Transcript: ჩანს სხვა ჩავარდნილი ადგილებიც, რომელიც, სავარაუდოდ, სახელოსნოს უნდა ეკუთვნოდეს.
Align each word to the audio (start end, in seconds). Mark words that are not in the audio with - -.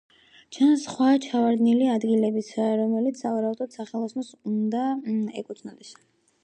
ჩანს 0.55 0.85
სხვა 0.85 1.09
ჩავარდნილი 1.25 1.89
ადგილებიც, 1.97 2.49
რომელიც, 2.81 3.23
სავარაუდოდ, 3.25 3.77
სახელოსნოს 3.79 4.35
უნდა 4.55 4.85
ეკუთვნოდეს. 5.43 5.97